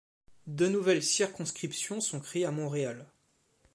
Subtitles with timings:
[0.47, 3.05] Deux nouvelles circonscriptions sont créées à Montréal.